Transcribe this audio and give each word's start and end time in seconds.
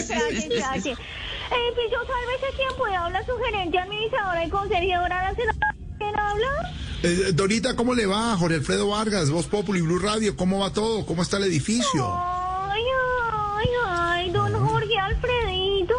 espérate. 0.00 0.96
Eh, 1.52 1.72
piso, 1.74 1.96
sálvese 2.06 2.56
quien 2.56 2.68
pueda. 2.78 3.06
Habla 3.06 3.24
su 3.26 3.32
gerente, 3.44 3.76
administradora 3.76 4.44
y 4.44 4.50
consejera 4.50 5.08
nacional. 5.08 5.56
¿Quién 5.98 6.16
habla? 6.16 6.46
Eh, 7.02 7.32
Dorita, 7.34 7.74
¿cómo 7.74 7.92
le 7.94 8.06
va? 8.06 8.36
Jorge 8.36 8.54
Alfredo 8.54 8.86
Vargas, 8.90 9.30
Voz 9.30 9.46
Populi, 9.46 9.80
Blue 9.80 9.98
Radio, 9.98 10.36
¿cómo 10.36 10.60
va 10.60 10.72
todo? 10.72 11.04
¿Cómo 11.06 11.22
está 11.22 11.38
el 11.38 11.44
edificio? 11.44 12.06
Ay, 12.06 12.82
ay, 13.56 13.68
ay, 13.88 14.30
don 14.30 14.52
Jorge 14.68 14.96
Alfredito. 14.96 15.94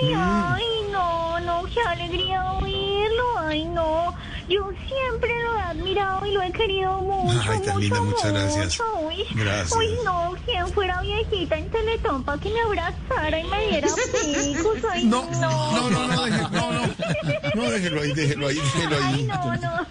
Ay, 0.00 0.14
Mm. 0.14 0.18
ay, 0.54 0.64
no, 0.90 1.40
no, 1.40 1.64
qué 1.64 1.80
alegría 1.82 2.52
oírlo. 2.54 2.73
Ay, 4.48 4.54
no. 4.54 4.54
Yo 4.54 4.70
siempre 4.86 5.30
lo 5.44 5.58
he 5.58 5.62
admirado 5.62 6.26
y 6.26 6.32
lo 6.32 6.42
he 6.42 6.52
querido 6.52 7.00
mucho, 7.00 7.40
Ay, 7.50 7.58
tan 7.60 7.74
mucho, 7.74 7.78
linda, 7.78 8.00
muchas 8.02 8.32
gracias. 8.32 8.64
mucho. 8.66 8.84
Uy, 9.06 9.24
Gracias. 9.34 9.72
Uy, 9.78 9.86
no, 10.04 10.32
quien 10.44 10.66
fuera 10.72 11.00
viejita 11.02 11.56
en 11.56 11.70
Teletón 11.70 12.24
para 12.24 12.38
que 12.38 12.50
me 12.50 12.60
abrazara 12.60 13.38
y 13.38 13.44
me 13.44 13.68
diera 13.68 13.88
picos. 13.88 14.78
Ay, 14.92 15.04
No, 15.06 15.22
no. 15.30 15.72
no, 15.72 15.90
no, 15.90 16.06
no, 16.08 16.26
deje- 16.26 16.50
no, 16.50 16.72
no, 16.72 16.86
no, 17.54 17.70
déjelo 17.70 18.00
ahí, 18.02 18.12
déjelo 18.12 18.46
ahí, 18.48 18.54
déjelo 18.56 18.96
Ay, 18.96 19.14
ahí. 19.14 19.22
no, 19.24 19.56
no. 19.56 19.86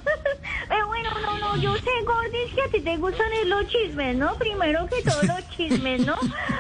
No, 1.53 1.57
no, 1.57 1.62
yo 1.62 1.75
sé, 1.75 1.91
Gordis, 2.05 2.53
que 2.55 2.62
a 2.62 2.67
ti 2.70 2.81
te 2.81 2.98
gustan 2.98 3.31
es 3.41 3.48
los 3.48 3.67
chismes, 3.67 4.16
¿no? 4.17 4.34
Primero 4.35 4.88
que 4.88 5.02
todos 5.03 5.23
los 5.23 5.49
chismes, 5.55 6.05
¿no? 6.05 6.16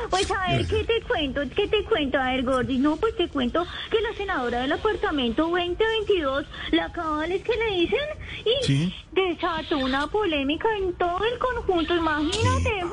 Pues 0.09 0.29
a 0.31 0.47
ver, 0.51 0.67
¿qué 0.67 0.83
te 0.83 1.01
cuento? 1.01 1.41
¿Qué 1.55 1.67
te 1.67 1.83
cuento? 1.85 2.19
A 2.19 2.31
ver, 2.31 2.43
Gordis, 2.43 2.79
no, 2.79 2.95
pues 2.97 3.15
te 3.15 3.27
cuento 3.27 3.65
que 3.89 4.01
la 4.01 4.13
senadora 4.15 4.61
del 4.61 4.71
apartamento 4.73 5.43
2022, 5.47 6.45
la 6.71 6.91
cabales 6.91 7.41
que 7.43 7.53
le 7.55 7.75
dicen, 7.79 7.99
y 8.45 8.65
Sí. 8.65 8.93
desató 9.11 9.79
una 9.79 10.07
polémica 10.07 10.67
en 10.77 10.93
todo 10.93 11.19
el 11.25 11.39
conjunto, 11.39 11.95
imagínate, 11.95 12.83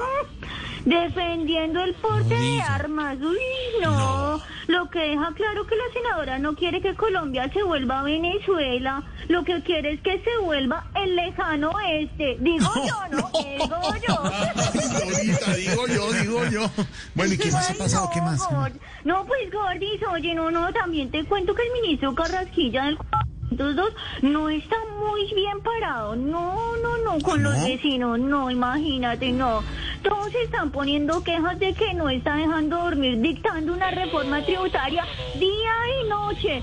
defendiendo 0.85 1.83
el 1.85 1.95
porte 1.95 2.35
de 2.35 2.63
armas. 2.63 3.19
Uy, 3.21 3.37
no. 3.83 4.41
Lo 4.69 4.89
que 4.89 5.01
deja 5.01 5.33
claro 5.35 5.67
que 5.67 5.77
la 5.77 5.93
senadora 5.93 6.39
no 6.39 6.55
quiere 6.55 6.81
que 6.81 6.95
Colombia 6.95 7.51
se 7.53 7.63
vuelva 7.63 8.03
Venezuela, 8.03 9.03
lo 9.31 9.45
que 9.45 9.63
quiere 9.63 9.93
es 9.93 10.01
que 10.03 10.19
se 10.23 10.45
vuelva 10.45 10.85
el 10.95 11.15
lejano 11.17 11.71
oeste. 11.71 12.37
Digo 12.41 12.69
yo, 12.75 13.17
¿no? 13.17 13.31
Digo 13.33 13.95
yo. 14.09 14.23
Digo 15.57 15.87
yo, 15.87 16.13
digo 16.13 16.45
yo. 16.47 16.71
Bueno, 17.15 17.35
¿y 17.35 17.39
qué 17.39 17.51
más 17.53 17.71
ha 17.71 17.75
pasado? 17.75 18.07
no, 18.07 18.11
¿Qué 18.13 18.21
más? 18.23 18.41
Gord- 18.49 18.81
No, 19.05 19.25
pues 19.27 19.51
Gordis, 19.53 20.01
oye, 20.13 20.35
no, 20.35 20.51
no, 20.51 20.73
también 20.73 21.11
te 21.11 21.25
cuento 21.25 21.55
que 21.55 21.63
el 21.63 21.73
ministro 21.83 22.15
Carrasquilla 22.15 22.85
del 22.87 22.97
402 22.99 23.93
no 24.23 24.49
está 24.49 24.77
muy 25.01 25.33
bien 25.35 25.61
parado. 25.61 26.17
No, 26.17 26.77
no, 26.83 26.99
no, 27.05 27.21
con 27.23 27.43
los 27.43 27.57
¿No? 27.57 27.65
vecinos, 27.65 28.19
no, 28.19 28.51
imagínate, 28.51 29.31
no. 29.33 29.63
Todos 30.03 30.35
están 30.35 30.71
poniendo 30.71 31.23
quejas 31.23 31.59
de 31.59 31.75
que 31.75 31.93
no 31.95 32.09
está 32.09 32.35
dejando 32.37 32.77
dormir, 32.79 33.19
dictando 33.21 33.73
una 33.73 33.91
reforma 33.91 34.43
tributaria 34.45 35.05
día 35.39 35.73
y 36.05 36.09
noche. 36.09 36.63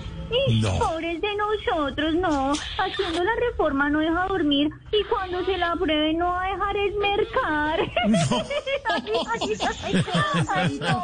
Y 0.49 0.59
No. 0.59 0.77
pobres 0.77 1.21
de 1.21 1.29
nosotros, 1.35 2.13
no. 2.15 2.51
Haciendo 2.51 3.23
la 3.23 3.31
reforma 3.49 3.89
no 3.89 3.99
deja 3.99 4.25
dormir 4.27 4.69
y 4.91 5.01
cuando 5.05 5.45
se 5.45 5.57
la 5.57 5.71
apruebe 5.71 6.13
no 6.15 6.25
va 6.25 6.43
a 6.43 6.49
dejar 6.51 6.77
es 6.77 6.95
mercar. 6.95 7.79
ay, 8.89 9.03
ay, 9.31 9.57
ay, 9.93 10.45
ay, 10.53 10.79
no. 10.81 11.03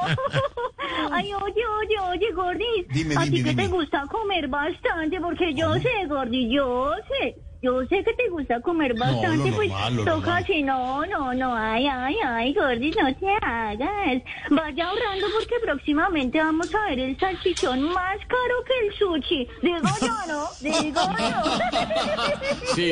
Ay, 1.11 1.33
oye, 1.33 1.63
oye, 1.79 1.99
oye, 2.11 2.31
Gordis. 2.33 2.87
Dime, 2.89 3.15
a 3.17 3.23
ti 3.23 3.41
que 3.43 3.53
te 3.55 3.67
gusta 3.67 4.03
comer 4.11 4.49
bastante, 4.49 5.21
porque 5.21 5.53
yo 5.53 5.73
sé, 5.75 6.05
Gordis, 6.07 6.49
yo 6.51 6.91
sé. 7.07 7.35
Yo 7.63 7.79
sé 7.85 8.03
que 8.03 8.13
te 8.13 8.27
gusta 8.29 8.59
comer 8.59 8.93
bastante, 8.93 9.49
lo 9.49 9.55
pues 9.55 9.69
normal, 9.69 10.03
toca 10.05 10.35
así, 10.35 10.61
no, 10.63 11.05
no, 11.05 11.33
no, 11.33 11.55
ay, 11.55 11.87
ay, 11.87 12.17
ay, 12.21 12.53
Gordis, 12.53 12.93
no 13.01 13.15
te 13.15 13.27
hagas. 13.41 14.21
Vaya 14.49 14.85
ahorrando 14.89 15.27
porque 15.33 15.55
próximamente 15.63 16.39
vamos 16.39 16.75
a 16.75 16.89
ver 16.89 16.99
el 16.99 17.17
salchichón 17.17 17.81
más 17.83 18.17
caro 18.27 18.55
que 18.67 18.87
el 18.87 18.93
sushi. 18.95 19.47
Digo 19.61 19.77
yo, 20.01 20.07
¿no? 20.27 20.47
Digo 20.59 21.01
yo. 21.17 22.73
Sí, 22.75 22.91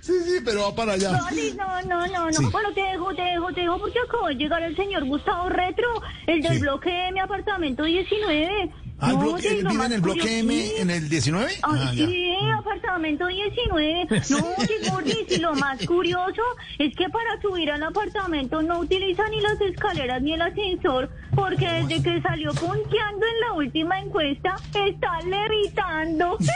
sí, 0.00 0.12
sí, 0.24 0.40
pero 0.44 0.62
va 0.62 0.74
para 0.74 0.92
allá. 0.94 1.10
Gordis, 1.20 1.54
no, 1.56 1.82
no, 1.82 2.06
no, 2.06 2.26
no. 2.26 2.32
Sí. 2.32 2.44
Bueno, 2.50 2.72
te 2.72 2.80
dejo, 2.82 3.14
te 3.14 3.22
dejo, 3.22 3.52
te 3.52 3.60
dejo 3.62 3.78
porque 3.78 3.98
acabo 3.98 4.28
de 4.28 4.34
llegar 4.36 4.62
el 4.62 4.74
señor 4.76 5.04
Gustavo 5.04 5.48
Retro, 5.50 5.88
el 6.26 6.40
del 6.40 6.54
Sí. 6.54 6.58
bloque 6.60 6.90
de 6.90 7.12
mi 7.12 7.20
apartamento 7.20 7.82
19. 7.84 8.70
Ah, 8.98 9.12
No, 9.12 9.18
bloque, 9.18 9.34
oye, 9.34 9.58
¿él 9.58 9.64
lo 9.64 9.70
vive 9.70 9.84
en 9.86 9.92
el 9.92 10.00
bloque 10.00 10.20
curioso- 10.20 10.38
M, 10.40 10.54
sí. 10.62 10.72
en 10.78 10.90
el 10.90 11.08
19? 11.10 11.52
Ay, 11.52 11.60
Ah, 11.62 11.92
ya. 11.94 12.06
sí, 12.06 12.32
apartamento 12.58 13.26
19. 13.26 14.06
No, 14.30 14.36
oye, 14.56 14.90
Gordis, 14.90 15.16
y 15.30 15.36
lo 15.38 15.54
más 15.54 15.84
curioso 15.86 16.42
es 16.78 16.94
que 16.96 17.08
para 17.10 17.38
subir 17.42 17.70
al 17.70 17.82
apartamento 17.82 18.62
no 18.62 18.78
utiliza 18.80 19.28
ni 19.28 19.40
las 19.42 19.60
escaleras 19.60 20.22
ni 20.22 20.32
el 20.32 20.40
ascensor, 20.40 21.10
porque 21.34 21.66
desde 21.68 22.02
que 22.02 22.22
salió 22.22 22.52
punteando 22.54 23.26
en 23.26 23.40
la 23.46 23.52
última 23.54 24.00
encuesta, 24.00 24.56
está 24.72 25.20
levitando. 25.20 26.38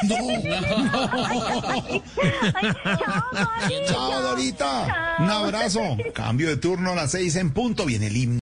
Ay, 1.62 2.02
chao, 2.98 3.22
Gordis, 3.32 3.86
Chao, 3.88 4.22
Dorita. 4.22 5.16
Un 5.18 5.30
abrazo. 5.30 5.80
Cambio 6.14 6.48
de 6.48 6.56
turno 6.56 6.92
a 6.92 6.94
las 6.94 7.10
seis 7.12 7.36
en 7.36 7.50
punto. 7.52 7.84
Viene 7.86 8.06
el 8.06 8.16
himno. 8.16 8.38